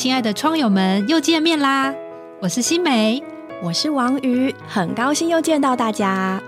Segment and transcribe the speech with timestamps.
[0.00, 1.94] 亲爱的窗友们，又见面啦！
[2.40, 3.22] 我是新梅，
[3.62, 6.42] 我是王瑜，很高兴又见到大家。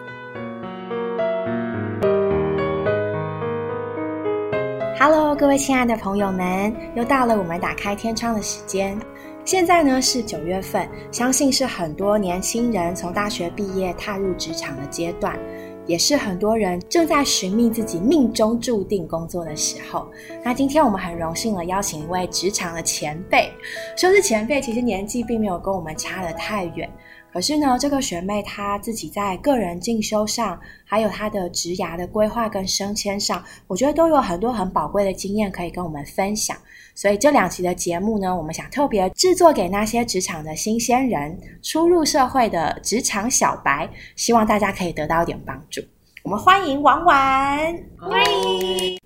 [4.98, 8.98] Hello，各位亲爱的朋友们，又到了我们打开天窗的时间。
[9.44, 15.38] 现在呢是九月份，相信是很多年轻人从大学毕业踏入职场的阶段。
[15.86, 20.06] 也是很多人正在寻觅自己命中注定工作的时候。
[20.44, 23.50] 那今天我们很荣幸的邀请一位职场的前辈，
[23.96, 26.88] 说是前辈，其实年纪并没有跟我们差得太远。
[27.32, 36.54] 可是呢，这个学妹她自己在个人进修上，还有她的职涯的规划跟升迁上，我觉得都有很多很宝贵的经验可以跟我们分享。
[36.94, 45.80] 所以这两期的节目呢，我们想特别制作给那些职场的新鲜人、初入社会的职场小白，希望大家可以得到一点帮助。
[46.22, 49.01] 我们欢迎婉婉，欢迎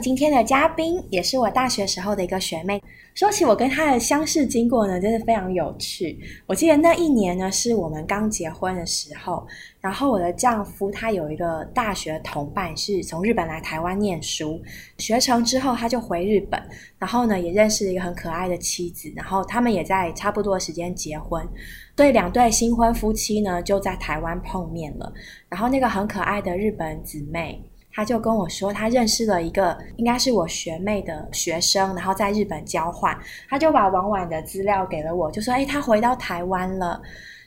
[0.00, 2.82] 今天的嘉宾，也是我大学时候的一个学妹。
[3.14, 6.18] 说起我跟她的相识经过呢，真的非常有趣。
[6.46, 9.46] 我记得那一年呢，是我们刚结婚的时候。
[9.80, 14.60] 然后我的丈夫他有一个大学同伴是从日本来台湾念书，
[14.98, 16.62] 学成之后他就回日本，
[16.98, 21.46] 然后呢也认识了一个很可爱的妻子，然后他们也在差不多时间结婚，
[21.96, 25.12] 所以两对新婚夫妻呢就在台湾碰面了。
[25.48, 27.69] 然后那个很可爱的日本姊妹。
[27.92, 33.16] 他就跟我说，他认识了一个应该是我学妹的学生，然后在日本交换，
[33.48, 37.00] 他就把婉婉的资料给了我，就说：“哎，他回到台湾了，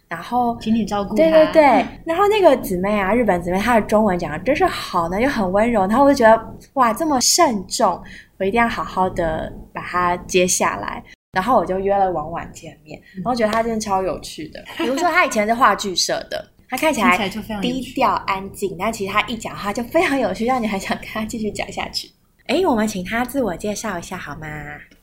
[0.07, 1.63] 然后请你照顾他。”对对对，
[2.05, 8.01] 然后那个姊妹啊，日本姊妹，她的中文讲的真是好呢，又很温柔，然后我就觉得哇，这么慎重，
[8.37, 11.03] 我一定要好好的把它接下来。
[11.31, 16.45] 然后我就约了婉婉见面，然后觉得她真的超有趣的，比如说她以前是话剧社的。
[16.69, 17.29] 他看起来
[17.61, 22.09] 低调安静，但其实他一讲话就非常有趣，让你很想跟他继续讲下去。
[22.47, 24.47] 哎，我们请他自我介绍一下好吗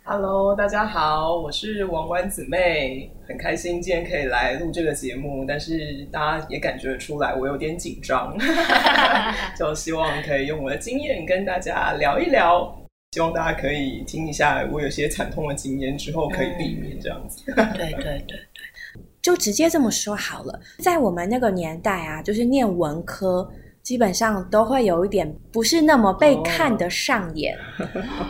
[0.02, 8.36] ？Hello，大家好，我是王冠姊妹，很开心今天可以来录这个节目，但是大家也感觉出来我有点紧张，
[9.56, 12.76] 就希望可以用我的经验跟大家聊一聊，
[13.12, 17.42] 希望大家可以听一下我有些惨痛的经验之后可以避免这样子。
[17.54, 18.38] 对对对。
[19.22, 23.48] 就直接这么说好了，在我们那个年代啊，就是念文科，
[23.82, 27.56] 基本上都会有一点不是那么被看得上眼，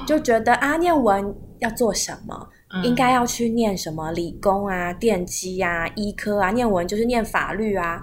[0.06, 2.48] 就觉得啊，念文要做什么？
[2.84, 8.00] 应该要去念什么理工啊、电机啊、医科啊，念文就是念法律啊。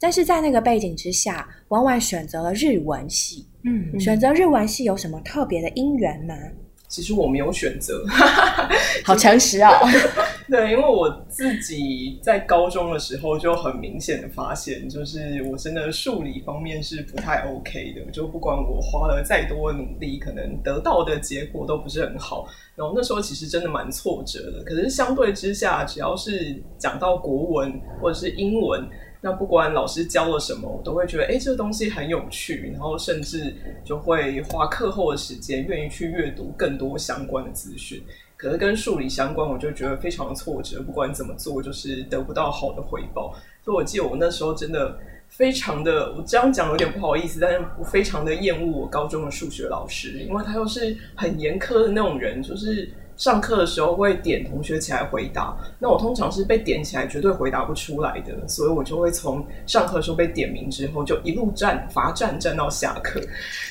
[0.00, 3.46] 但是在那个背景之下，往往选择了日文系。
[3.64, 6.34] 嗯，选择日文系有什么特别的因缘吗？
[6.88, 8.02] 其实我没有选择，
[9.04, 9.70] 好诚实啊！
[10.48, 22.48] 对，因为我自己在高中的时候就很明显的发现，就是我真的数理方面是不太 OK 的，就不管我花了再多努力，可能得到的结果都不是很好。
[22.74, 24.64] 然后那时候其实真的蛮挫折的。
[24.64, 28.88] 可是相对之下，只要是讲到国文或者是英文。
[29.20, 33.52] 那不管老师教了什么，我都会觉得，哎，这个东西很有趣，然后甚至
[33.84, 38.02] 就会花课后的时间，愿意去阅读更多相关的资讯。
[38.36, 43.34] 可是跟数理相关，我就觉得非常的挫折，不管怎么做，就是得不到好的回报。
[43.64, 44.96] 所以我记得我那时候真的
[45.28, 52.88] 非常的，我这样讲有点不好意思，但是我非常的厌恶我高中的数学老师，因为他又是很严苛的那种人，就是。
[53.18, 63.20] 上课的时候会点同学起来回答，那我通常是被点起来绝对回答不出来的，所以我就会从上课的时候被点名之后就一路站罚站站到下课，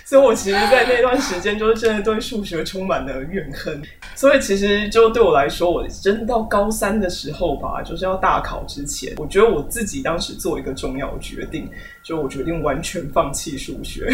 [0.05, 3.81] 所以我其实，在那段时间就是真的对数学充满了怨恨，
[4.15, 11.69] 所以其实就对我来说，我真的到高三的时候吧，就是要大考之前，我觉得我自己当时做一个重要决定。
[12.07, 14.09] 就我决定完全放弃数学，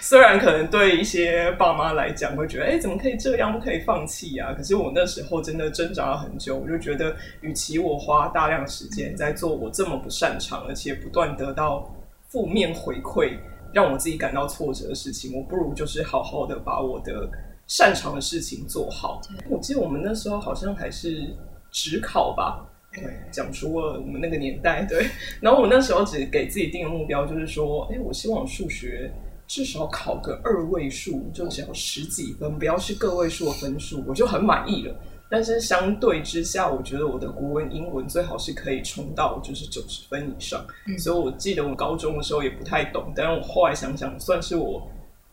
[0.00, 4.54] 虽然可能对一些爸妈来讲会觉得，哎，怎么可以这样，不可以放弃啊？
[4.56, 11.92] 可是我那时候真的挣扎了很久，我就觉得，与其我花大量时间在做我这么不擅长，而且不断得到
[12.28, 13.36] 负面回馈，
[13.72, 17.28] 让我自己感到挫折的事情，我不如就是好好的把我的
[17.66, 19.20] 擅长的事情做好。
[19.50, 21.34] 我记得我们那时候好像还是
[21.72, 22.64] 只考吧。
[22.94, 24.84] 对，讲出了我们那个年代。
[24.88, 25.06] 对，
[25.40, 29.10] 然后我那时候只给自己定的目标就是说，哎，我希望数学
[29.46, 34.94] 至少考个二位数，就只要十几分，不要是个位数的分数，我就很满意了。
[35.30, 40.62] 但是相对之下，我觉得我的国文、英文最好是可以冲到就是九十分以上。
[40.86, 44.86] 嗯所以我记得我高中的时候也不太懂，但是我后来想想，算是我。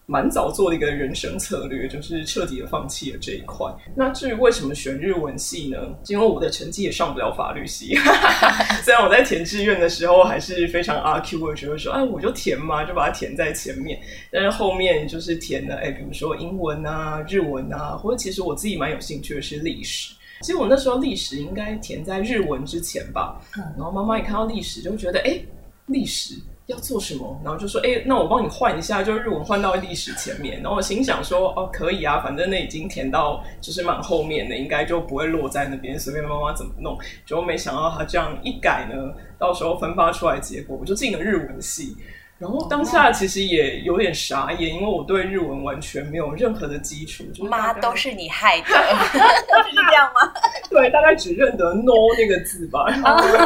[0.10, 3.72] 蛮早做的一个人生策略，就是彻底的放弃了这一块。
[3.96, 5.78] 那至于为什么选日文系呢？
[6.08, 7.94] 因为我的成绩也上不了法律系。
[8.84, 14.02] 虽然我在填志愿的时候还是非常阿 Q 的，觉得说，哎，我就填嘛，就把它填在前面。
[14.32, 20.16] 但是后面就是填了，哎，比如说英文啊、日文啊，或者其实我自己蛮有兴趣的是历史。
[20.42, 23.40] 其实我那时候历史应该填在日文之前吧，
[23.78, 25.40] 然后妈妈一看到历史就觉得，哎，
[25.86, 26.34] 历史。
[26.70, 27.42] 要做什么？
[27.44, 36.96] 然后就说：“哎，那我帮你换一下，就日文换到历史前面。”然后我心想说：“哦，可以啊，反正那已经填到就是蛮后面的，应该就不会落在那边，随便妈妈怎么弄。”
[37.26, 41.98] 结果没想到他这样一改呢，到时候分发出来结果，我就进了日文系。
[42.40, 47.26] 然后当下其实也有点傻眼，因为我对日文完全没有任何的基础。
[47.44, 48.66] 妈，都是你害的，
[49.70, 50.34] 是这样吗？
[50.70, 52.86] 对，大概只认得 “no” 那个字吧，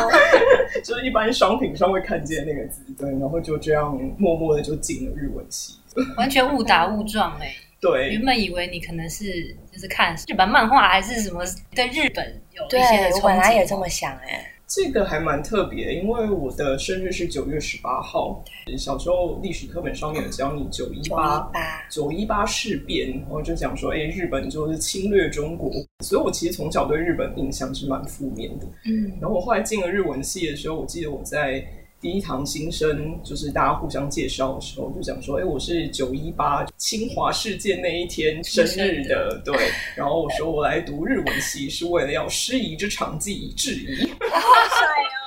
[0.85, 2.83] 就是一般商品上会看见那个字。
[2.95, 5.79] 对，然后就这样默默的就进了日文系，
[6.15, 7.51] 完全误打误撞哎。
[7.81, 11.43] 对，原本以为你可能是就是看日本漫画还是什么，
[11.75, 13.15] 对日本有一些的憧憬。
[13.15, 14.52] 我本来也这么想哎。
[14.75, 18.43] 这个还蛮特别，因为我的生日是九月十八号。
[18.75, 21.47] 小时候历史课本上面有教你九一八
[21.91, 28.65] 九一八事变，然后就讲说，哎，日本就是侵略中国，所以我其实从小对日本印象是蛮负面的。
[28.85, 31.63] 嗯，然后我后来进了日文系的时候，我记得我在。
[32.03, 39.55] 第一堂新生就是大家互相介绍的时候，就讲说：“哎，我是九一八清华事件那一天生日的。”对，
[39.95, 44.03] 然后我说我来读日文系是为了要师夷之长技以制夷。
[44.03, 44.85] 好帅
[45.15, 45.22] 哦！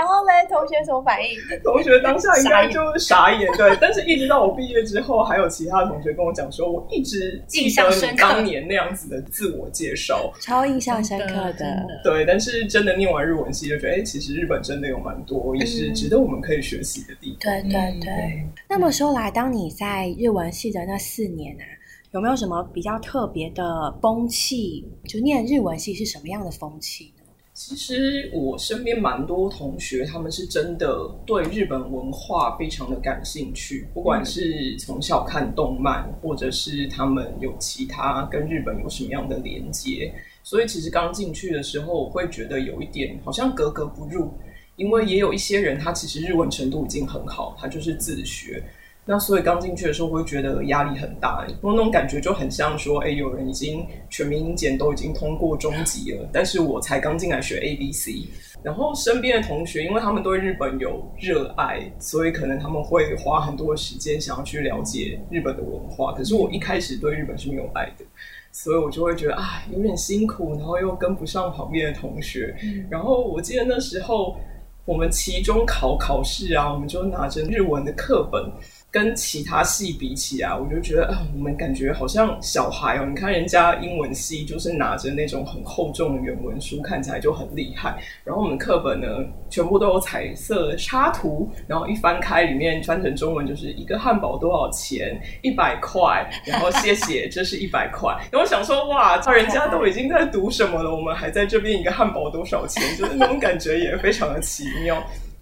[0.00, 0.32] 然后嘞？
[0.48, 1.36] 同学什么反应？
[1.62, 3.76] 同学当下应该就是傻眼，对。
[3.78, 11.86] 但是一直到我毕业之后，还有其他同学跟我讲说，我一直记得你当年那样子的自我介绍，超印象深刻的。
[12.02, 17.52] 对，但是真的念完日文系，就觉得哎，其实日本真的有蛮多也是值得我们可以学习的地方。
[17.52, 18.42] 对对对。
[18.70, 21.64] 那么说来，当你在日文系的那四年啊，
[22.12, 24.88] 有没有什么比较特别的风气？
[25.06, 27.12] 就念日文系是什么样的风气？
[27.62, 40.10] 其实我身边蛮多同学，他们是真的对日本文化非常的感兴趣，不管是从小看动漫，或者是他们有其他跟日本有什么样的连接。
[40.42, 44.32] 所以其实刚进去的时候，我会觉得有一点好像格格不入，
[44.76, 48.64] 因为也有一些人他其实日文程度已经很好，他就是自学。
[49.06, 58.28] 那所以刚进去的时候会觉得压力很大，我那种感觉就很像说，哎，有人已经全民英检都已经通过中级了，但是我才刚进来学 A B C，
[58.62, 66.12] 然后身边的同学，因为他们对日本有热爱，所以可能他们会花很多时间想要去了解日本的文化。
[66.12, 68.04] 可是我一开始对日本是没有爱的，
[68.52, 72.54] 所以我就会觉得啊，有点辛苦，然后又跟不上旁边的同学。
[72.88, 74.36] 然后我记得那时候
[74.84, 78.52] 我们期中考考试啊，我们就拿着日文的课本。
[78.92, 83.06] 跟其他系比起来，我就觉得啊，我们感觉好像小孩哦。
[83.08, 88.02] 你看人家英文系就是拿着那种很厚重的原文书，看起来就很厉害。
[88.24, 89.06] 然后我们课本呢，
[89.48, 95.20] 全部都有彩色插图，然后一翻开，里面翻成中文就是一个汉堡多少钱？
[95.42, 96.28] 一百块。
[96.44, 98.12] 然后谢谢，这是一百块。
[98.32, 102.82] 然后想说哇，人家都已经在读什么了，我们还在这边一个汉堡多少钱？
[102.98, 105.00] 就是那种感觉也非常的奇妙。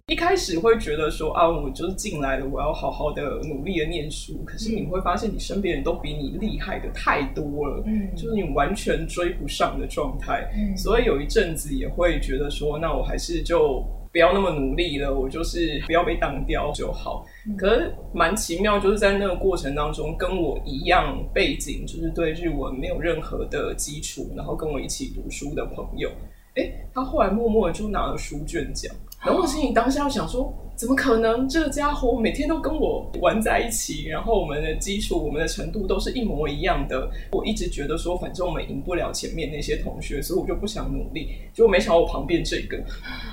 [0.08, 4.42] 一开始会觉得说啊，我就是进来了，我要好好的努力的念书。
[4.42, 10.50] 可是你会发现，你身边人都比你厉害的太多了，嗯，就是你完全追不上的状态。
[10.56, 17.26] 嗯，所以有一阵子也会觉得说，那我还是就不要那么努力了，我就是不要被挡掉就好。
[17.58, 26.10] 可是蛮奇妙，就是在那个过程当中，跟我一样背景，就是对日文没有任何的基础，然后跟我一起读书的朋友，
[26.54, 28.90] 哎，他后来默默的就拿了书卷奖。
[29.24, 31.48] 然后我心里当下想说，怎么可能？
[31.48, 37.10] 这个家伙每天都跟我玩在一起，然后我们的基础、我们的程度都是一模一样的。
[37.32, 41.30] 我一直觉得说，反正我们赢不了前面那些同学，所以我就不想努力。
[41.52, 42.78] 结果没想到我旁边这个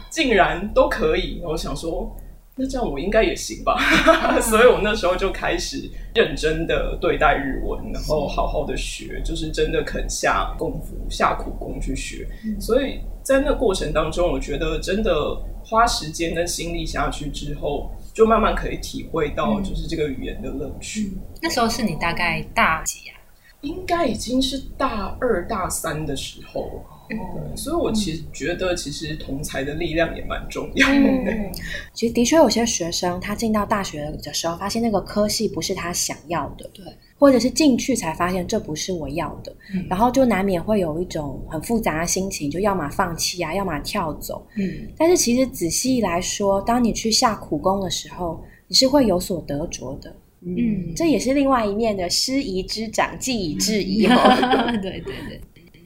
[0.09, 1.39] 竟然都可以。
[1.43, 2.15] 我想说，
[2.55, 3.77] 那这样我应该也行吧。
[4.41, 12.27] 所以我那时候就开始认真的对待日文，然后好好的学，就是真的肯下功夫、下苦功去学。
[12.59, 15.37] 所以在那过程当中，我觉得真的。
[15.67, 21.17] 花时间跟心力下去之后，就慢慢可以体会到，就是这个语言的乐趣。
[21.41, 23.17] 那时候是你大概大几啊？
[23.61, 26.85] 应该已经是大二大三的时候。
[27.09, 27.17] 对，
[27.57, 31.51] 所以我其实觉得，其实同才的力量也蛮重要的。
[31.95, 36.69] 其实的确有些学生，他进到大学的时候，发现那个科系不是他想要的。
[36.75, 36.85] 对。
[37.17, 39.55] 或者是进去才发现这不是我要的，
[39.89, 44.45] 然后就难免会有一种很复杂的心情，就要么放弃啊，要么跳走。
[44.57, 50.13] 嗯，但是其实仔细来说，当你去下苦功的时候，你是会有所得着的。
[50.41, 54.05] 嗯，这也是另外一面的师夷之长，技以制夷。
[54.05, 55.41] 对对对。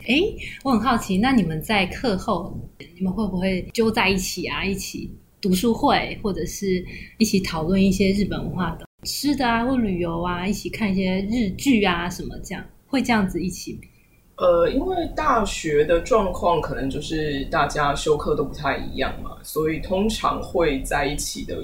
[0.07, 0.21] 哎，
[0.63, 2.59] 我很好奇，那你们在课后，
[2.97, 4.65] 你们会不会揪在一起啊？
[4.65, 6.83] 一起读书会，或者是
[7.19, 8.88] 一起讨论一些日本文化的？
[9.09, 13.79] 吃的啊，或旅游啊，一起看一些日剧啊，什么这样，会这样子一起？
[14.35, 21.57] 呃，因为大学的状况可能就是大家修课都不太一样嘛，所以通常会在一起的，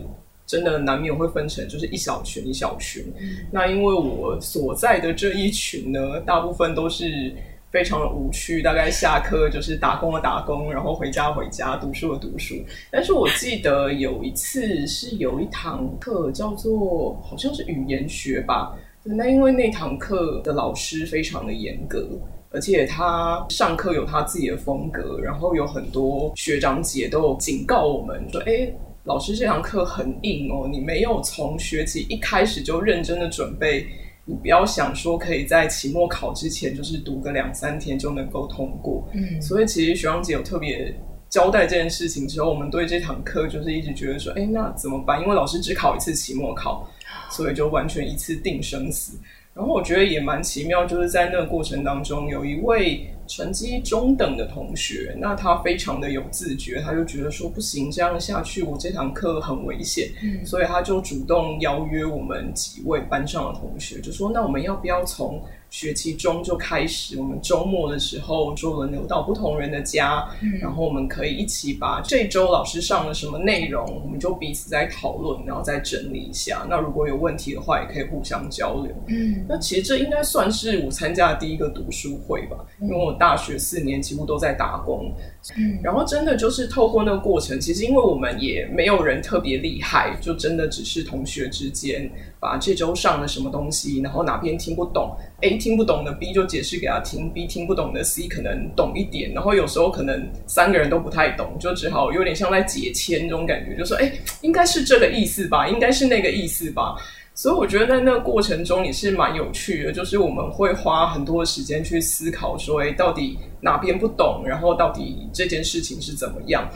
[0.48, 3.06] 真的难免会分成就是一小群一小群。
[3.52, 7.32] 那因为我所在的这一群呢，大部分都是
[7.76, 12.56] 非常的无趣，大概下课就是打工的打工，然后回家回家，读书的读书。
[12.90, 22.08] 但是我记得有一次是有一堂课叫做好像是语言学吧，那因为那堂课的老师非常的严格。
[22.50, 28.72] 而且他上课有他自己的风格，然后有很多学长姐都有警告我们说：“哎，
[29.04, 33.86] 老师这堂课很硬哦，你没有从学期一开始就认真的准备，
[34.26, 40.94] 你不要想说可以在期末考之前就是读个两三天就能够通过。”嗯，所以其实学长姐有特别
[41.30, 45.22] 交代这件事情之后，我们对这堂课就是一直觉得说：“哎，那怎么办？
[45.22, 46.90] 因为老师只考一次期末考，
[47.30, 49.18] 所以就完全一次定生死。”
[49.56, 60.10] 然后我觉得也蛮奇妙，就是在那个过程当中，有一位成绩中等的同学，那他非常的有自觉，他就觉得说不行，这样下去我这堂课很危险，
[60.46, 65.42] 所以他就主动邀约我们几位班上的同学，就说那我们要不要从。
[65.76, 70.26] 学期中就开始，我们周末的时候就轮流到不同人的家，
[70.62, 76.66] 然后我们可以一起把这周老师上了什么内容，我们就彼此在讨论，然后再整理一下。
[76.70, 78.96] 那如果有问题的话，也可以互相交流。
[79.08, 85.14] 嗯，那其实这应该算是我参加的第一个读书会吧，因为我大学四年几乎都在打工。
[85.58, 95.56] 嗯，然后真的就是透过那个过程，其实因为我们也没有人特别厉害，就真的只是同学之间把这周上了什么东西，然后哪边听不懂，A。
[95.66, 104.12] 听不懂的 B 就解释给他听，B 听不懂的 C 可能懂一点，然后有时候可能三个人都不太懂，就只好有点像在解签这种感觉，就说哎，
[104.42, 106.96] 应该是这个意思吧，应该是那个意思吧。
[107.34, 116.70] 所以我觉得在那个过程中也是蛮有趣的，就是我们会花很多时间去思考，说哎，到底哪边不懂，然后到底这件事情是怎么样。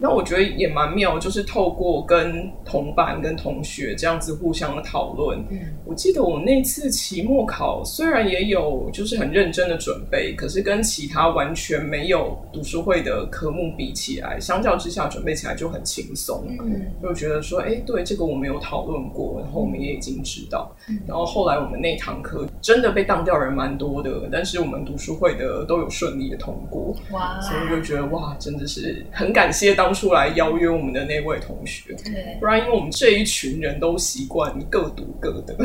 [0.00, 5.36] 那我觉得也蛮妙，就是透过跟同伴、跟同学这样子互相的讨论。
[5.50, 16.44] 嗯，我记得我那次期末考虽然也有就是很认真的准备，可是跟其他完全没有读书会的科目比起来，相较之下准备起来就很轻松。
[16.48, 20.70] 嗯，就觉得说，哎，对这个我们有讨论过，然后我们也已经知道。
[21.08, 26.94] 然后后来我们那堂课真的被当掉人蛮多的，但是我们读书会的都有顺利的通过。
[27.10, 29.87] 哇，所以我就觉得哇，真的是很感谢当。
[29.92, 35.56] 出来邀约我们的那位同学，对不然因为我们这一群人都习惯各读各的。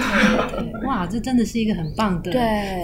[0.85, 2.31] 哇，这真的是一个很棒的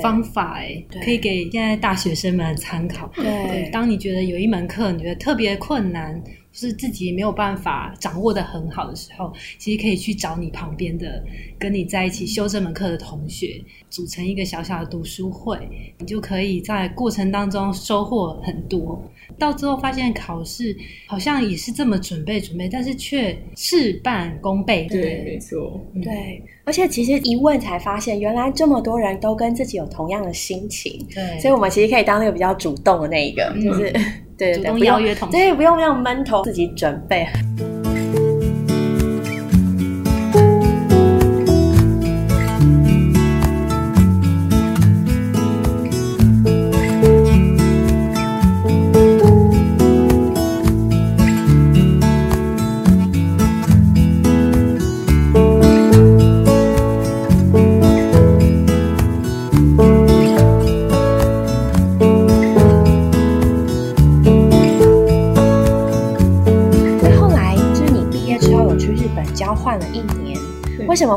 [0.02, 3.10] 方法哎，可以给现在大学生们参考。
[3.16, 6.22] 对，当你觉得有一门课你觉得特别困难。
[6.52, 11.24] 是自己没有办法掌握的很好的时候，其实可以去找你旁边的
[11.58, 15.58] 跟你在一起修这门课的同学，组成一个小小的读书会，
[16.00, 19.02] 你就可以在过程当中收获很多。
[19.38, 20.76] 到之后发现考试
[21.08, 24.88] 好像也是这么准备准备，但是却事半功倍。
[24.90, 25.80] 对，没错。
[26.02, 31.06] 对，而且其实一问才发现，原来这么多人都跟自己有同样的心情。
[31.14, 33.94] 对，所以我们其实可以当那个比较主动的那一个，就是。
[34.40, 34.98] 对不用
[35.30, 37.28] 对，不用让闷头自己准备。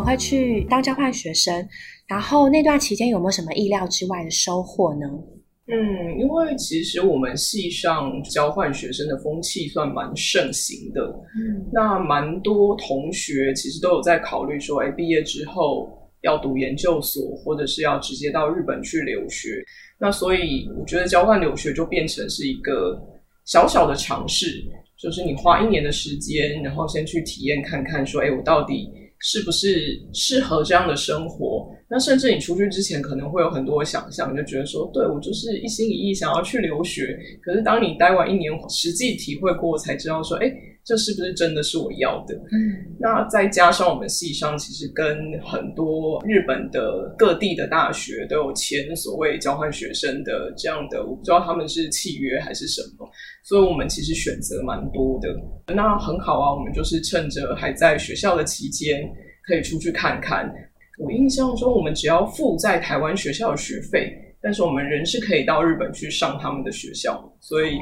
[0.02, 1.66] 会去当交换学生？
[2.09, 5.06] 然后那段期间有没有什么意料之外的收获呢？
[5.68, 11.00] 嗯，因为其实我们系上交换学生的风气算蛮盛行的。
[11.02, 15.88] 嗯，那蛮多同学其实都有在考虑说，哎，毕业之后
[16.23, 19.62] 要读研究所，或者是要直接到日本去留学。
[19.99, 23.00] 那所以我觉得交换留学就变成是一个
[23.47, 24.62] 小小的尝试，
[24.99, 28.90] 就是你花一年的时间，然后先去体验看看，说，哎，我到底。
[29.23, 31.72] 是不是适合这样的生活？
[31.93, 37.19] 那甚至你出去之前可能会有很多想象，就觉得说，对我就是一心一意想要去留学。
[37.43, 40.51] 可是当你待完一年，实际体会过，才知道说，哎，
[40.83, 42.35] 这是不是真的是我要的？
[42.35, 42.97] 嗯。
[42.99, 53.07] 那再加上我们系上其实跟很多日本的各地的大学都有签所谓交换学生的这样的，我不知道他们是契约还是什么。
[53.45, 55.29] 所以我们其实选择蛮多的，
[55.75, 56.55] 那很好啊。
[56.55, 59.03] 我们就是趁着还在学校的期间，
[59.47, 60.51] 可以出去看看。
[60.99, 67.79] 我印象中，我们只要付在台湾学校的学费，但是我们人是可以到日本去上他们的学校，所以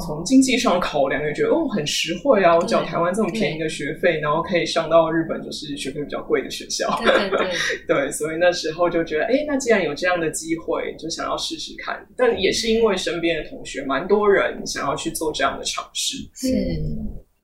[0.00, 7.48] 从经济上考量也觉得哦很实惠啊，我缴台湾这么便宜的学费，然后可以上到日本就是学费比较贵的学校，对对
[7.86, 12.04] 对，所以那时候就觉得，哎，那既然有这样的机会，就想要试试看。
[12.16, 16.16] 但也是因为身边的同学蛮多人想要去做这样的尝试。
[16.34, 16.48] 是，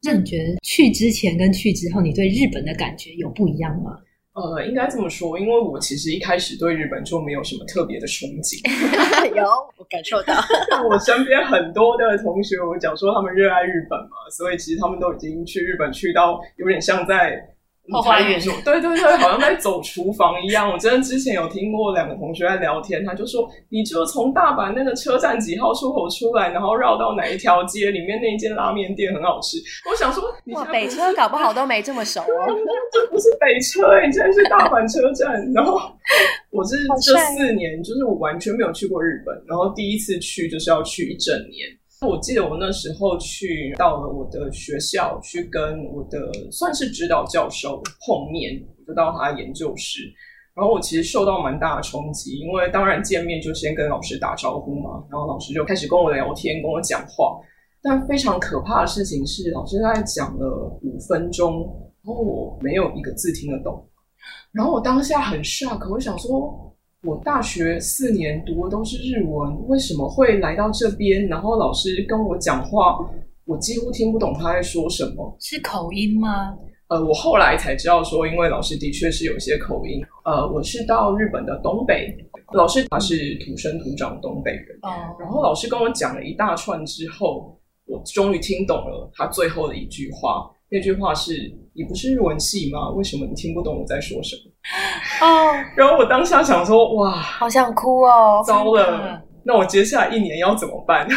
[0.03, 3.99] 那你觉得去之前跟去之后，你对日本的感觉有不一样吗？
[4.41, 8.57] 呃，应该这么说，因为我其实一开始对日本就没有什么特别的憧憬。
[9.37, 9.45] 有，
[9.77, 10.35] 我感受到。
[10.89, 17.39] 我身边很多的同学，我讲说他们热爱日本嘛，所以其实他们都已经去日本去到有点像在。
[17.91, 20.71] 后花园，对对对，好像在走厨房一样。
[20.71, 29.57] 我真的之前有听过两个同学在聊天，他就说，你就从大阪那个车站几号出口出来，然后绕到哪一条街，里面那一间拉面店很好吃。
[29.91, 32.47] 我想说，哇，北车搞不好都没这么熟哦。
[32.93, 35.31] 这不是北车，你真的是大阪车站。
[35.53, 35.81] 然后
[36.51, 41.69] 我是这四年，就是我完全没有去过日本，然后第一次去就是要去一整年。
[42.07, 50.11] 我记得我那时候去到了我的学校，去跟我的算是指导教授碰面，就到他研究室。
[50.55, 57.39] 然后我其实受到蛮大的冲击，因为当然见面就先跟老师打招呼嘛，然后老师就开始跟我聊天，跟我讲话。
[57.83, 61.67] 但非常可怕的事情是，老师大概讲了五分钟，
[62.03, 63.87] 然后我没有一个字听得懂。
[64.53, 66.70] 然后我当下很 shock，我想说。
[67.03, 71.27] 我大学四年读的都是日文，为什么会来到这边？
[71.29, 72.99] 然后老师跟我讲话，
[73.47, 75.35] 我几乎听不懂他在说什么。
[75.41, 76.55] 是口音吗？
[76.89, 80.03] 呃，我后来才知道说，因为老师的确是有些口音。
[80.27, 82.15] 呃，我是到日本的东北，
[82.53, 84.79] 老师他是土生土长东北人。
[84.83, 85.17] 哦。
[85.19, 90.51] 然后老师跟我讲了一大串之后，我终于听懂了他最后的一句话。
[90.69, 91.33] 那句话是
[91.73, 92.91] ：“你不是日文系吗？
[92.91, 94.50] 为什么你听不懂我在说什么？”
[95.21, 98.43] 哦，然后我当下想说，哇，好想哭哦！
[98.47, 101.09] 糟了，那我接下来一年要怎么办？
[101.09, 101.17] 对，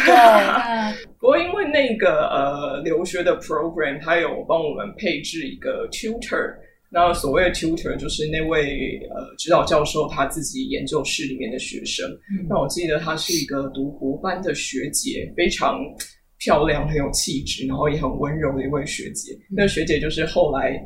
[1.20, 6.54] 不过因为那个呃留学的 program，他有帮我们配置一个 tutor。
[6.90, 12.08] 那所谓的 tutor 就是那位呃指导教授他自己研究室里面的学生。
[12.48, 15.78] 那我记得她是一个读博班的学姐，非常
[16.38, 19.36] 漂亮，很有气质，然后也很温柔的一位学姐。
[19.50, 20.80] 那学姐就是后来。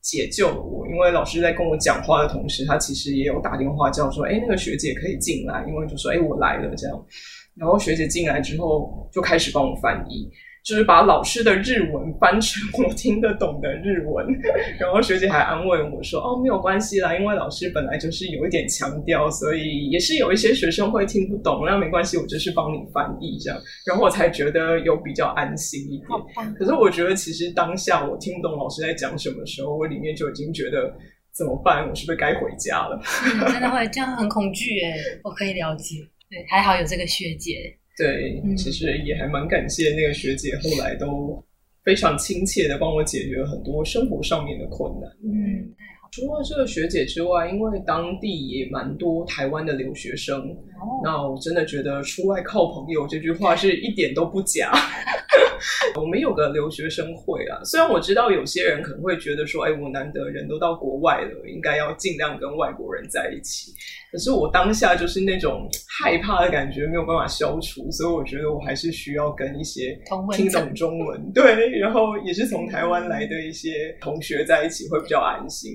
[0.00, 7.06] 解救了我，因为老师在跟我讲话的同时，他其实也有打电话叫说：“哎，那个学姐可以进来。”因为就说：“哎，我来了。”这样，
[7.54, 10.30] 然后学姐进来之后就开始帮我翻译。
[10.62, 14.26] 就是把老师的日文翻成我听得懂的日文，
[14.78, 26.54] 然后学姐还安慰我说：“哦，没有关系啦，因为老师本来就是有一点强调，所以也是有一些学生会听不懂，那没关系，我就是帮你翻译这样。”然后我才觉得有比较安心一点。
[26.58, 30.92] 可是我觉得其实当下我听不懂老师在讲什么时候，我里面就已经觉得
[31.32, 31.88] 怎么办？
[31.88, 33.00] 我是不是该回家了？
[33.50, 34.94] 真的会这样很恐惧哎，
[35.24, 35.96] 我可以了解。
[36.28, 37.76] 对，还好有这个学姐。
[38.00, 41.44] 对，其实也还蛮感谢那个学姐，后来都
[41.84, 45.10] 非常亲切的帮我解决了很多生活上面的困难。
[45.22, 45.68] 嗯，
[46.12, 50.56] 除了这个学姐之外，因为当地也蛮多台湾的留学生，
[51.04, 54.72] 那我真的觉得出外靠朋友这句话是一点都不假。
[55.94, 63.72] 我们有个留学生会啊，虽然我知道有些人可能会觉得说，哎，我难得人都到国外了，应该要尽量跟外国人在一起。
[64.10, 65.68] 可是我当下就是那种
[66.00, 69.96] 害怕的感觉没有办法消除，所以我觉得我还是需要跟一些
[70.32, 75.72] 听懂中文，对，然后也是从台湾来的一些同学在一起会比较安心。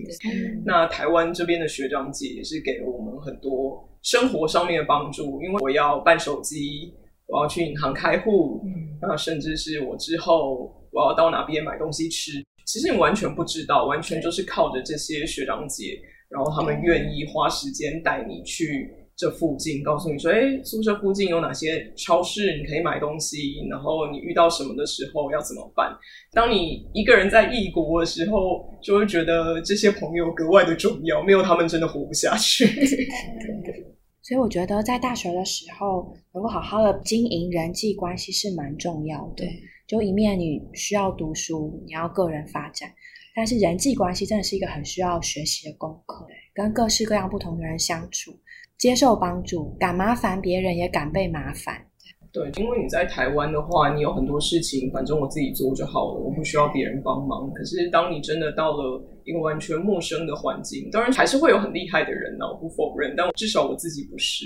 [0.65, 6.93] 那台湾这边的学长姐也是给了我们很多生活上面的帮助，因为我要办手机，
[7.27, 8.61] 我要去银行开户，
[9.01, 15.99] 那甚至是我之后我要到哪边买东西吃，其实你完全不知道，完全就是靠着这些学长姐。
[16.27, 23.65] 然后他们愿意花时间带你去这附近，告诉你说：“哎，宿舍附近有哪些超市，你可以买东西。
[23.69, 25.95] 然后你遇到什么的时候要怎么办？
[26.33, 32.65] 当你一个人在异国的时候，就会觉得这些朋友格外的重要，没有他们真的活不下去。
[34.21, 39.45] 所以我觉得在大学的时候，能够好好的经营人际关系是蛮重要的。
[39.87, 42.91] 就一面你需要读书，你要个人发展。
[43.35, 48.31] 但是人际关系真的是一个很需要学习的功课，跟各式各样不同的人相处，
[48.77, 51.75] 接受帮助，敢麻烦别人，也敢被麻烦。
[52.31, 57.49] 对，因为你在台湾的话，你有很多事情，反正我自己做就好了，我不需要别人帮忙。
[57.53, 64.45] 可是当你真的到了一个完全陌生的环境，当然还是会有很厉害的人呢，我不否认，但至少我自己不是。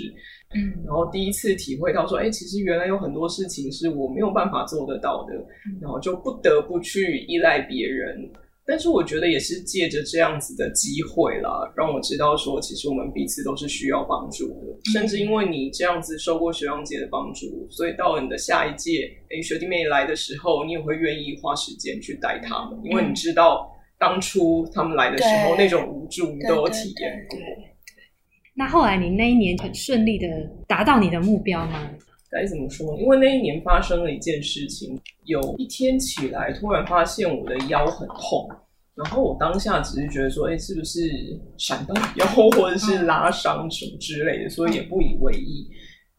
[0.54, 5.34] 嗯，然后第一次体会到说，哎，其实原来有很多事情是我没有办法做得到的，
[5.80, 8.30] 然后就不得不去依赖别人。
[8.70, 14.92] 但是我觉得也是借着这样子的机会啦，让我知道说，其实我们彼此都是需要帮助的。
[14.92, 27.38] 甚至因为你这样子受过学长姐的帮助，所以到了你的下一届，诶，学弟妹来的时候，你也会愿意花时间去带他们，因为你知道当初他们来的时候那种无助，你都有体验过。
[28.54, 30.28] 那后来你那一年很顺利的
[30.68, 31.90] 达到你的目标吗？
[32.30, 32.96] 该怎么说？
[32.98, 38.48] 因为那一年发生了一件事情，有一天起来突然发现我的腰很痛，
[38.94, 41.00] 然后我当下只是觉得说，哎，是不是
[41.58, 45.68] 闪到腰或者是拉伤什么之类的，所以也不以为意。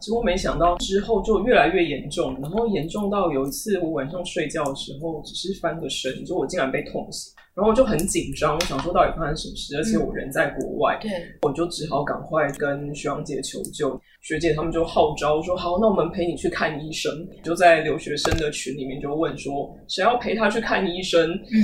[0.02, 7.32] 结果没想到之后就越来越严重，然后严重到有一次我晚上睡觉的时候，只是翻个身，就我竟然被痛醒。
[7.54, 11.12] 然后我就很紧张，我想说到底发生什么事，而且我人在国外，对，
[11.42, 14.00] 我就只好赶快跟学长姐求救。
[14.22, 17.12] 学姐他们就号召说：“好，那我们陪你去看医生。”
[17.44, 21.60] 就在留学生的群里面就问说：“谁要陪他去看医生？”嗯。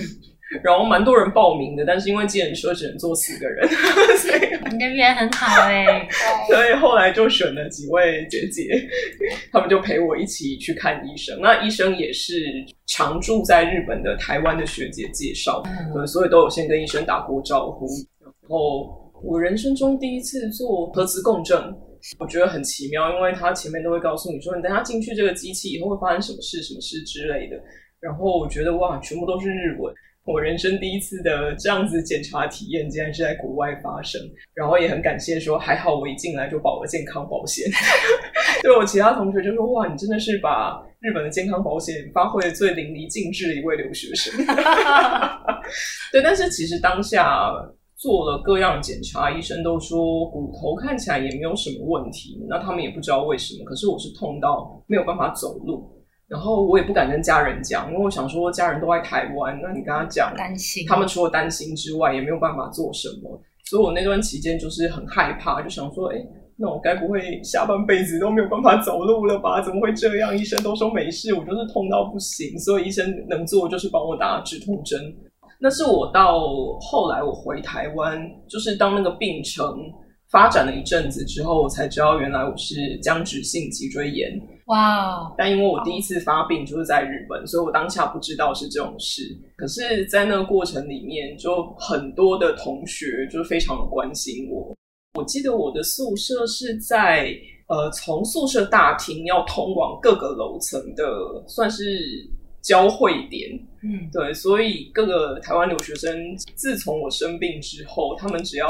[0.64, 4.40] 然后蛮多人报名的，但是因为计程车只能坐四个人，所以
[4.72, 6.08] 你的缘很好哎。
[6.48, 8.64] 所以后来就选了几位姐姐，
[9.52, 11.38] 他们就陪我一起去看医生。
[11.42, 12.42] 那医生也是
[12.86, 15.62] 常住在日本的台湾的学姐介绍，
[15.96, 17.86] 嗯，所以都有先跟医生打过招呼。
[18.22, 21.62] 然后我人生中第一次做核磁共振，
[22.20, 27.62] 我觉得很奇妙，因为他前面都会告诉你说，你等下进去这个机器以后会发生什么事、什么事之类的。
[28.00, 29.94] 然后我觉得哇，全部都是日文。
[30.28, 34.22] 我人生第一次的这样子检查体验，竟然是在国外发生，
[34.54, 37.66] 然后也很感谢说，还好我一进来就保了健康保险。
[38.62, 44.36] 对我其他同学就说，哇，你真的是把日本的健康保险发挥的最淋漓尽致的一位留学生。
[46.12, 47.50] 对，但是其实当下
[47.96, 55.97] 做了各样检查，医生都说骨头看起来也没有什么问题，那他们也不知道为什么，可是我是痛到没有办法走路。
[56.28, 63.42] 然后我也不敢跟家人讲，因为我想说家人都在台湾，那你跟他讲，担心他们除了担心之外，也没有办法做什么。
[63.70, 66.18] 所以我那段期间就是很害怕，就想说，哎，
[66.58, 69.62] 那我该不会下半辈子都没有办法走路了吧？
[69.62, 70.38] 怎么会这样？
[70.38, 75.00] 医生都说没事，我就是痛到不行，所以医生能做就是帮我打止痛针。
[75.60, 76.40] 那是我到
[76.80, 79.78] 后来我回台湾，就是当那个病程
[80.30, 84.30] 发展了一阵子之后，我才知道原来我是僵直性脊椎炎。
[84.68, 85.34] 哇！
[85.38, 89.24] 但因为我第一次发病就是在日本，所以我当下不知道是这种事。
[89.58, 94.74] 可是，在那个过程里面，就很多的同学就非常的关心我。
[95.20, 97.36] 我记得我的宿舍是在
[97.68, 101.04] 呃，从宿舍大厅要通往各个楼层的，
[101.48, 102.30] 算是。
[102.60, 108.68] 交汇点，嗯，对，所以各个台湾留学生自从我生病之后，他们只要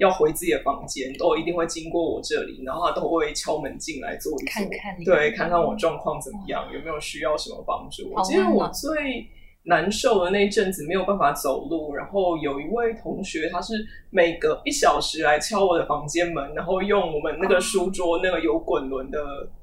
[0.00, 8.10] 要回自己的房间，都一定会经过我这里，然后他都会敲门进来坐一坐，看看，对，看看我状况怎么样，有没有需要什么帮助。
[8.12, 9.28] 我记得我最
[9.64, 13.74] 难受的那阵子没有办法走路，然后有一位同学，他是
[14.10, 19.18] 每隔一小时来敲我的房间门，然后用我们那个书桌那个有滚轮的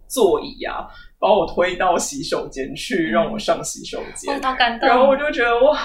[0.07, 0.87] 座椅啊。
[1.19, 4.39] 把我推到洗手间去，让我上洗手间。
[4.87, 5.75] 然后我就觉得哇，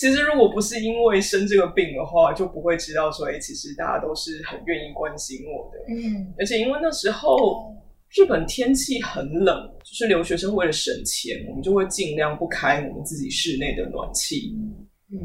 [0.00, 5.92] 其实如果不是因为生这个病的话，就不会知道说，哎，其实大家都是很愿意关心我的。
[5.92, 7.76] 嗯，而且因为那时候
[8.08, 14.56] 日本天气很冷，就是留学生为了省钱，我们就会尽量不开我们自己室内的暖气。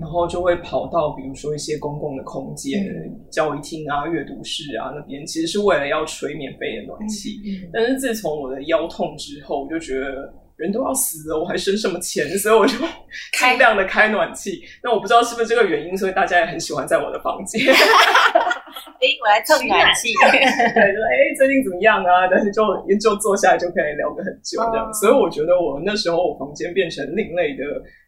[0.01, 2.83] 然后就会跑到，比如说一些公共的空间，
[3.31, 7.39] 教育厅啊、阅读室啊那边，其实是为了要吹免费的暖气。
[7.71, 12.27] 但是自从我的腰痛之后，我就觉得人都要死了，我还省什么钱？
[12.37, 12.77] 所以我就
[13.37, 14.61] 尽量的开暖气。
[14.83, 17.61] 那我不知道是不是这个原因，所以大家也很喜欢在我的房间。
[17.71, 20.13] 哎，我来蹭暖气。
[20.31, 22.27] 对，说哎，最近怎么样啊？
[22.29, 22.63] 但是就
[22.99, 24.93] 就坐下来就可以聊个很久这样。
[24.93, 27.63] 所以我觉得我那时候我房间变成另类的。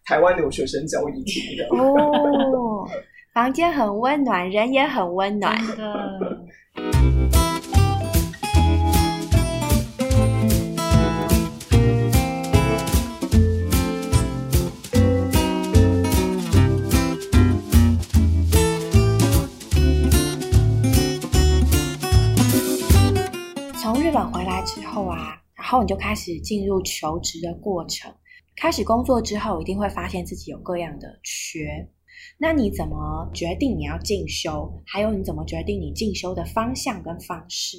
[0.08, 2.88] 台湾留学生交易厅的哦，
[3.34, 5.54] 房间很温暖，人也很温暖
[24.18, 24.24] 的。
[24.24, 28.12] 从日本回来之后啊，然后你就开始进入求职的过程。
[28.56, 31.88] 开始工作之后，一定会发现自己有各样的缺。
[32.40, 34.72] 那你怎么决定你要进修？
[34.88, 37.78] 还有你怎么决定你进修的方向跟方式？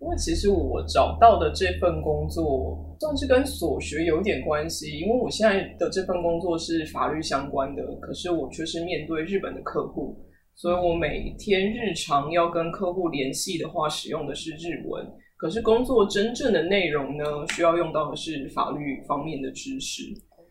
[0.00, 4.98] 因为其实我找到的这份工作算是跟所学有点关系。
[4.98, 10.18] 因为我现在的这份工作是法律相关的，可是我却是面对日本的客户，
[10.56, 15.06] 所以我每天日常要跟客户联系的话，使用的是日文。
[15.44, 20.02] 可是工作真正的内容呢，需要用到的是法律方面的知识。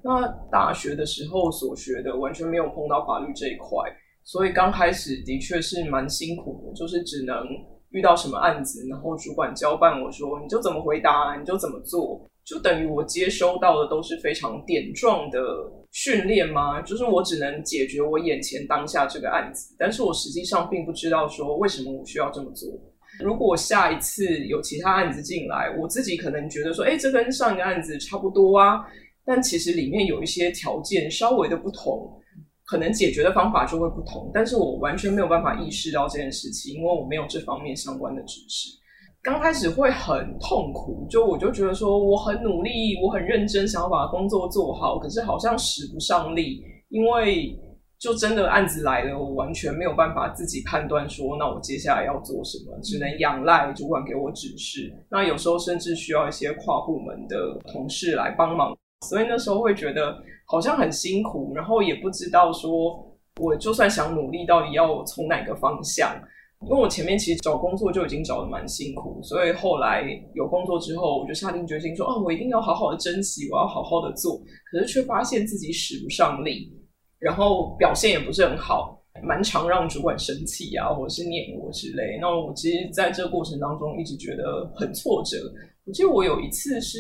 [0.04, 3.80] 那大学的时候所学的完全没有碰到法律这一块，
[4.24, 7.44] 所以刚开始的确是蛮辛苦的，就是只能
[7.90, 15.40] 遇到什么案子，然后主管交办我说你就怎么回答，你就怎么做，就等于我接收到的都是非常点状的
[15.90, 16.80] 训练吗？
[16.84, 22.70] 就是我只能解决我眼前当下这个案子，但是我实际上并不知道说为什么我需要这么做。
[23.20, 28.84] 如果下一次有其他案子进来，我自己可能觉得说，哎，这跟上一个案子差不多啊，
[29.24, 32.12] 但其实里面有一些条件稍微的不同，
[32.66, 34.32] 可能解决的方法就会不同。
[34.34, 38.70] 但是我完全没有办法意识到这件事情，因为我没有这方面相关的知识。
[39.22, 47.56] 刚开始会很痛苦，就我就觉得说，我很努力，我很认真，想要把工作做好，可是好像使不上力，因为。
[48.04, 54.94] 就真的案子来了，我完全没有办法自己判断说，那我接下来要做什么，只能仰赖主管给我指示。
[55.10, 66.14] 那有时候甚至需要一些跨部门的同事来帮忙，所以那时候会觉得好像很辛苦，然后也不知道说，我就算想努力，到底要从哪个方向？
[66.64, 74.42] 因为我前面其实找工作就已经找的蛮辛苦，所以后来有工作之后，我就下定决心说，哦，我一定要好好的珍惜，我要好好的做。
[74.70, 76.70] 可是却发现自己使不上力。
[77.24, 82.18] 然后表现也不是很好，蛮常让主管生气啊，或者是念我之类。
[82.20, 85.38] 那我其实在这个过程当中一直觉得很挫折。
[85.86, 87.00] 我记得我有一次是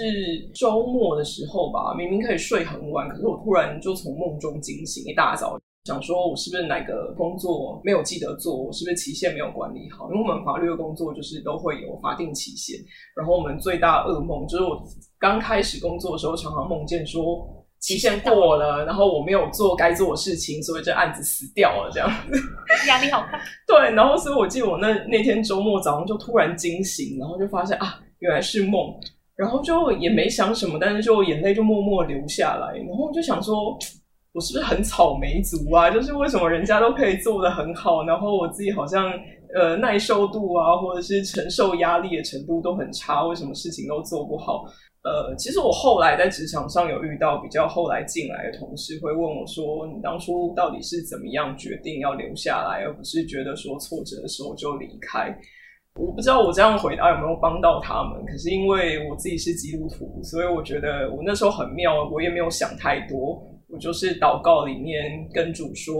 [0.53, 8.55] 周末的时候吧，明明可以睡很晚，可是我突然就从梦中惊醒，一大早想说，我是不是哪个工作没有记得做？
[8.55, 10.09] 我是不是期限没有管理好？
[10.09, 12.79] 因为我们法律的工作就是都会有法定期限。
[13.15, 14.81] 然后我们最大噩梦就是我
[15.19, 17.62] 刚开始工作的时候，常常梦见说。
[17.83, 22.41] 期限过了，然后我没有做该做的事情，所以这案子死掉了，这样子
[22.87, 23.41] 压力好大。
[23.67, 28.95] 对，然后所以我记得我那那天周末早上就突然惊醒，然后就发现啊，原来是梦，
[29.35, 33.77] 然后就也没想什么，但是就眼泪就默默流下来，然后就想说，
[34.31, 35.91] 我是不是很草莓族啊？
[35.91, 39.11] 就是为什么人家都可以做的很好，然后我自己好像
[39.53, 44.63] 呃耐受度啊，或者是承受压力的程度都很差，为什么事情都做不好？
[45.03, 55.37] 呃，其实我后来在职场上有遇到比较后来进来的同事，会问我说：“你当初到底是怎么样决定要留下来，而不是觉得说挫折的时候就离开？”
[55.99, 58.25] 我不知道我这样回答有没有帮到他们。
[58.25, 65.93] 可是因为我自己是基督徒，所以我觉得我那时候很妙，我也没有想太多，我就是祷告里面跟主说：“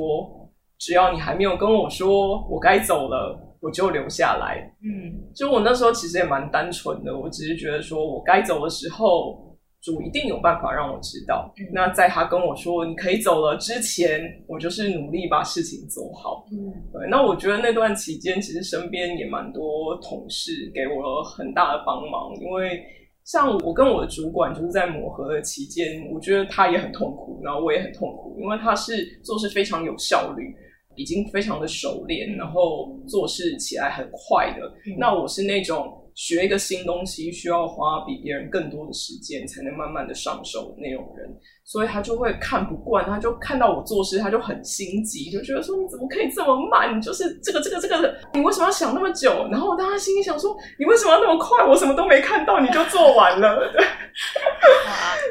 [0.80, 11.50] 只要你还没有跟我说我该走了。”我就留下来，嗯，就我那时候其实也蛮单纯的，我只是觉得说我该走的时候，主一定有办法让我知道。
[11.72, 16.46] 那在他跟我说你可以走了之前，我就是努力把事情做好。
[16.52, 17.08] 嗯，对。
[17.10, 22.84] 那我觉得那段期间，其实身边也蛮多同事给我很大的帮忙，因为
[23.24, 30.54] 像我跟我的主管就是在磨合的期间，我觉得他也很痛苦，然后我也很痛苦，因为他是做事非常有效率。
[30.96, 34.74] 已经非常的熟练，然后做事起来很快的。
[34.98, 41.28] 那我是那种学一个新东西需要花比别人更多的时间才能慢慢的上手的那种人，
[41.64, 46.96] 所以他就会看不惯，他就看到我做事，他就很心急，就觉得说你怎么可以这么慢？
[46.96, 49.48] 你就是这个这个这个，你为什么要想那么久？
[49.52, 51.66] 然后当他心里想说，你为什么要那么快？
[51.66, 53.72] 我什么都没看到你就做完了。
[53.74, 53.84] 对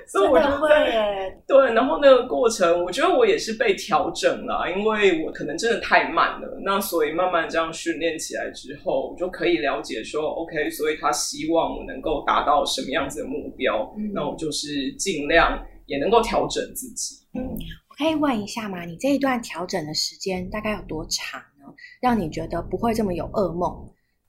[0.09, 0.69] 所以我就会
[1.47, 6.59] 对，然后那个过程，我觉得我也是被调整了，因为我可能真的太慢了。
[6.65, 17.17] 那所以慢慢这样训练起来之后，我就可以了解说，OK，所以他希望我能够达到什么样子的目标，那我就是尽量也能够调整自己。
[17.35, 17.41] 嗯，
[17.89, 18.85] 我可以问一下吗？
[18.85, 21.73] 你这一段调整的时间大概有多长呢？
[22.01, 23.71] 让你觉得不会这么有噩梦？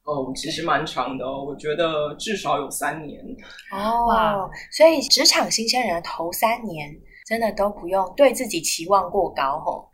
[0.03, 3.23] 哦，其实蛮长的哦，我觉得至少有三年
[3.71, 4.49] 哦。
[4.71, 6.93] 所以职场新鲜人头三年
[7.25, 9.89] 真的都不用对自己期望过高吼。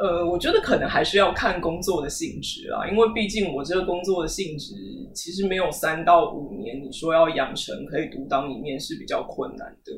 [0.00, 4.74] 呃，我觉得可能还是要看工作的性质啊，因为毕竟我这个工作的性质
[5.14, 9.92] 其实没有三到五年，你说要养成可以独当一面是比较困难的。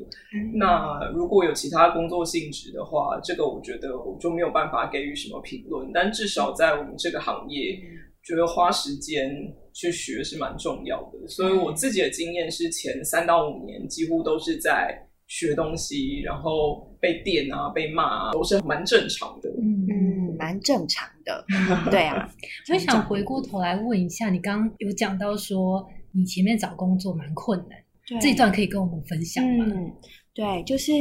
[0.55, 5.89] 那如果有其他工作性质的话，这个我觉得我就没有办法给予什么评论。
[5.93, 7.79] 但至少在我们这个行业。
[8.25, 19.49] 觉得花时间去学是蛮重要的，所以我自己的经验是前三到五年几乎都是在学东西，然后被电啊、被骂啊，都是蛮正常的。
[19.61, 21.45] 嗯嗯，蛮正常的。
[21.91, 22.29] 对啊，
[22.71, 29.65] 我想回过头来问一下，你刚刚有讲到说你前面找工作蛮困难，这一段可以跟我们分享吗？
[29.67, 29.91] 嗯，
[30.33, 30.91] 对，就是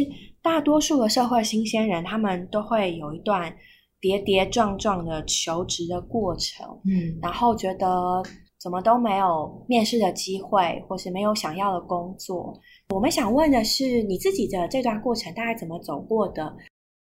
[0.42, 3.54] 大多数的社会新鲜人，他们都会有一段。
[4.02, 8.20] 跌跌撞撞的求职的过程，嗯，然后觉得
[8.58, 12.52] 怎么都没有面试的机会，或是没有想要的工作。
[12.92, 16.52] 我们想问的是，你自己的这段过程大概怎么走过的？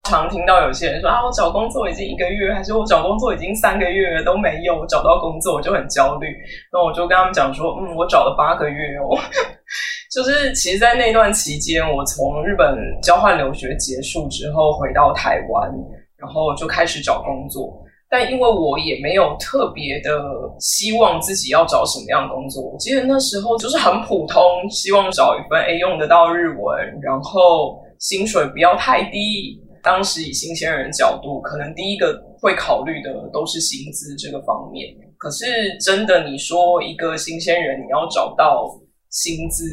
[0.09, 6.29] 常听到有些人说啊，我找工作已经一个月，还是我找工作已经三个月了都没有找到工作，我就很焦虑。
[6.73, 9.18] 那我就跟他们讲说，嗯，我找了八个月哦。
[10.14, 15.68] 就是其实，在那段期间，我从日本交换留学结束之后回到台湾，
[16.16, 17.82] 然后就开始找工作。
[18.12, 20.22] 但因为我也没有特别的
[20.61, 29.59] 希望自己要找什么样的工作，我记得那时候就是很普通，希望找一份诶用得到日文，然后薪水不要太低。
[29.83, 34.94] 当时以新鲜人角度，可能第一个会考虑的都是薪资这个方面。
[35.16, 35.46] 可是
[35.79, 38.68] 真的，你说一个新鲜人，你要找到
[39.12, 39.64] 薪资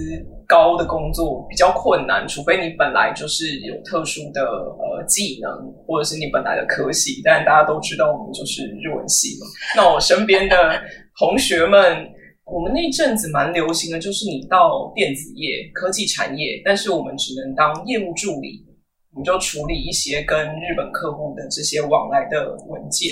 [0.46, 5.50] 高的工作比较困难，除非你本来就是有特殊的呃技能，
[5.88, 7.22] 或者是你本来的科系。
[7.24, 9.48] 但大家都知道，我们就是日文系嘛。
[9.76, 10.56] 那我身边的
[11.18, 12.06] 同学们，
[12.46, 18.68] 我们那阵子蛮流行的，就是你到电子业、科技产业，但是我们只能当业务助理。
[19.18, 23.10] 你就处理一些跟日本客户的这些往来的文件。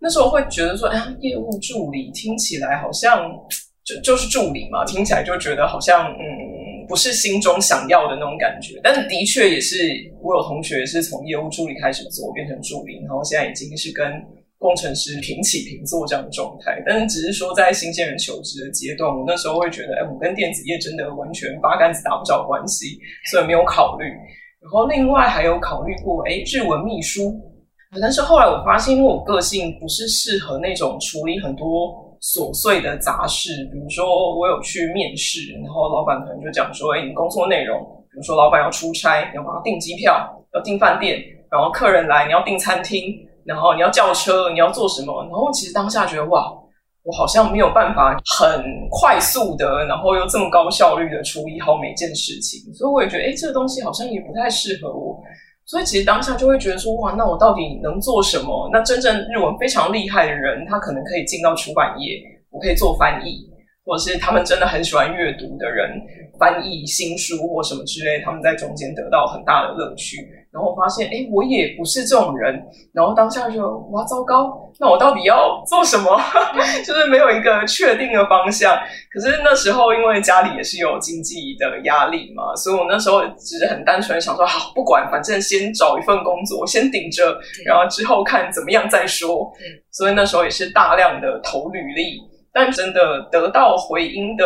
[0.00, 3.30] 那时候会觉得说，哎呀，业务助理听起来好像
[4.00, 8.78] 就是助理嘛，听起来就觉得好像嗯，不是心中想要的那种感觉。
[8.82, 9.76] 但的确也是，
[10.22, 14.04] 我有同学是从业务助理开始做，变成助理，然后现在已经是跟
[14.58, 16.82] 工程师平起平坐这样的状态。
[16.84, 22.98] 但是只是说，在新鲜人求职的阶段，我那时候会觉得，哎，我跟电子业真的完全八竿子打不着关系，
[23.30, 24.04] 所以没有考虑。
[24.60, 27.40] 然后另外还有考虑过，哎，日文秘书，
[28.02, 37.80] 但是后来我发现，因为我个性不是适合那种处理很多琐碎的杂事，比如说我有去面试，然后老板可能就讲说，哎，你工作内容，
[38.10, 45.22] 比如说老板要出差，你要帮他订机票，要订饭店，然后客人来你要订餐厅，然后你要叫车，你要做什么？
[45.24, 46.56] 然后其实当下觉得哇。
[47.02, 55.18] 我好像没有办法很快速的，然后又这么高效率的处理好每件事情，所以我也觉得，哎，这个东西好像也不太适合我。
[55.70, 58.68] 所以其实当下就会觉得说，哇，那我到底能做什么？
[58.72, 62.18] 那真正日文非常厉害的人，他可能可以进到出版业，
[62.50, 63.46] 我可以做翻译，
[63.84, 65.92] 或者是他们真的很喜欢阅读的人，
[66.40, 70.16] 翻译新书或什么之类，他们在中间得到很大的乐趣。
[70.52, 72.60] 然后我发现，哎，我也不是这种人。
[72.92, 74.68] 然后当下就，哇，糟糕！
[74.80, 76.20] 那我到底要做什么？
[76.84, 78.76] 就是没有一个确定的方向。
[79.12, 89.52] 可是那时候，因为家里也是有经济的压力嘛，所以我那时候只是很单纯想说，好，不管，反正先找一份工作，先顶着，然后之后看怎么样再说。
[89.92, 92.18] 所以那时候也是大量的投履历，
[92.52, 94.44] 但真的得到回音的。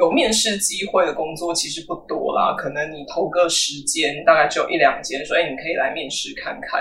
[0.00, 6.80] 有面试机会的工作其实不多啦，可能你投个时间，大概只有一两间，说哎，你可以来面试看看。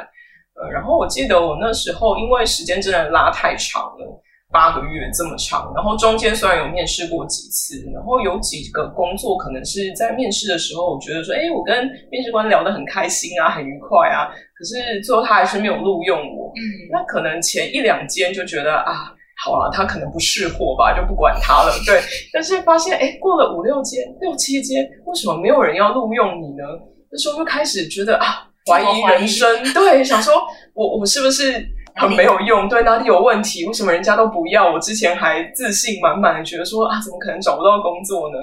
[0.56, 11.76] 呃，然后我记得我那时候因为时间真的拉太长了，八个月这么长，然后中间虽然有面试过几次，然后有几个工作可能是在面试的时候，我觉得说，哎，我跟
[12.10, 16.54] 面试官聊得很开心啊，很愉快啊，可是最后他还是没有录用我。
[16.56, 19.14] 嗯，那可能前一两间就觉得啊。
[19.42, 21.72] 好了，他可能不识货吧，就不管他了。
[21.86, 22.02] 对，
[22.34, 26.64] 但是发现，哎，过了五六间、六七间，为什么没有人要录用你呢？
[27.10, 29.74] 那时候就开始觉得啊，怀疑人生。
[29.74, 30.34] 对，想说
[30.74, 32.68] 我我是不是很没有用？
[32.68, 33.66] 对，哪里有问题？
[33.66, 34.74] 为什么人家都不要？
[34.74, 38.38] 我之前还自信满满的觉得说啊，怎么可能找不到工作呢？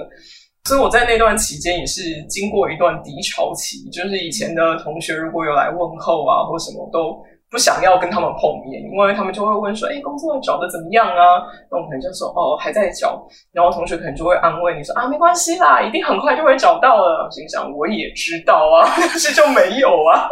[0.65, 7.15] 所以我在那段期间也是经过一段低潮期，就是以前的同学如果有来问候啊，或什么都。
[7.49, 20.27] 不想要跟他们碰面，因为他们就会问说：“哎，工作找的怎么样啊？”那我可能就说：“哦，还在找。”然后同学可能就会安慰你说：“啊，没关系啦，一定很快就会找到了。”心想我也知道啊， 但是就没有啊。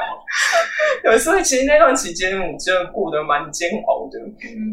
[1.02, 4.20] 对，所以其实那段期间我真的过得蛮煎熬的。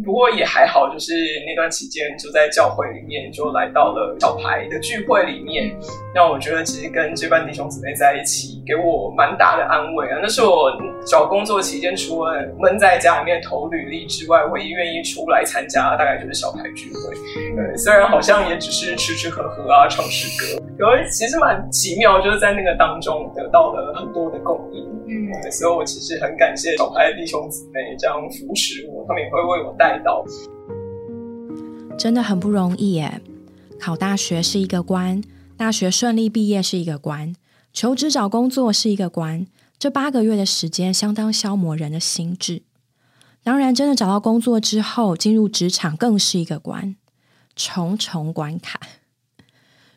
[0.04, 1.12] 不过也还好，就是
[1.46, 5.70] 那段期间就在教会里面，就来到了小牌的聚会里面。
[6.14, 10.18] 那我觉得其实跟这班弟兄姊妹在一起，给我蛮大的安慰啊。
[10.20, 10.72] 那是我
[11.06, 17.00] 找工作期间除了闷在家里面投履历之外，唯一愿意出来参加，大概就是小牌聚会。
[17.56, 24.84] 对，虽然好像也只是吃吃喝喝啊，唱诗歌，可是其实蛮奇妙，就是在那个当中得到了很多的共鸣。
[25.08, 30.24] 嗯，所以我其实很感谢小牌的弟兄姊妹这样扶持我，他们也会为我带到。
[31.98, 33.20] 真的很不容易耶！
[33.78, 35.22] 考大学是一个关，
[35.56, 37.34] 大学顺利毕业是一个关，
[37.72, 39.46] 求职找工作是一个关。
[39.82, 42.62] 这八个月的时间相当消磨人的心智。
[43.42, 46.94] 当然，真的找到工作之后，进入职场更是一个关，
[47.56, 48.78] 重重关卡。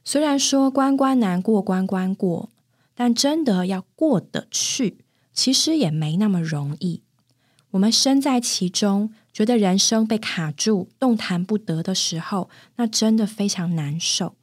[0.03, 2.49] 虽然说关关难过关关过，
[2.95, 7.03] 但真的要过得去，其实也没那么容易。
[7.69, 14.35] 我们身在其中，觉得人生被卡住、动弹不得的时候，那真的非常难受。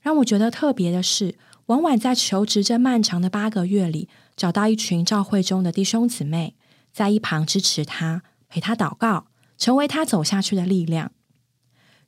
[0.00, 1.34] 让我觉得特别的是，
[1.66, 6.54] 往往在求职这漫长的八个月里，找到一群教会中的弟兄姊妹，
[6.92, 9.26] 在一旁支持他，陪他祷告，
[9.58, 11.12] 成为他走下去的力量。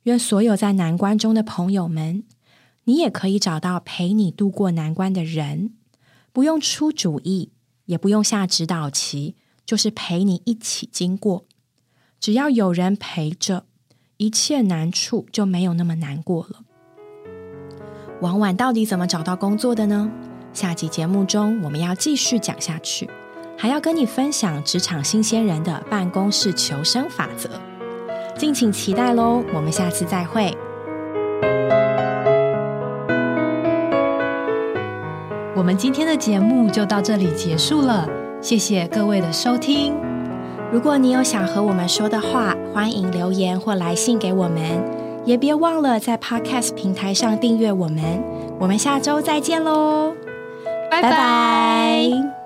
[0.03, 2.23] 愿所有在难关中的朋友们，
[2.85, 5.73] 你也可以找到陪你度过难关的人，
[6.31, 7.51] 不用出主意，
[7.85, 9.35] 也不用下指导棋。
[9.65, 11.45] 就是陪你一起经过，
[12.19, 13.67] 只要有人陪着，
[14.17, 16.63] 一切难处就没有那么难过了。
[18.21, 20.11] 王婉到底怎么找到工作的呢？
[20.51, 23.09] 下集节目中我们要继续讲下去，
[23.57, 27.49] 还要跟你分享职场新鲜人的办公室求生法则，
[28.37, 29.41] 敬请期待喽！
[29.53, 30.53] 我们下次再会。
[35.55, 38.05] 我们今天的节目就到这里结束了。
[38.41, 39.95] 谢谢各位的收听。
[40.73, 44.83] 如果你有想和我们说的话，欢迎留言或来信给我们，
[45.29, 48.03] 也别忘了在 Podcast 平台上订阅我们。
[48.59, 50.11] 我们下周再见喽，
[50.89, 52.38] 拜拜。